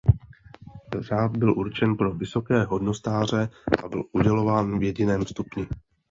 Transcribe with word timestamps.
Řád 0.99 1.37
byl 1.37 1.59
určen 1.59 1.97
pro 1.97 2.13
vysoké 2.13 2.63
hodnostáře 2.63 3.49
a 3.83 3.87
byl 3.87 4.03
udělován 4.13 4.79
v 4.79 4.83
jediném 4.83 5.25
stupni. 5.25 5.67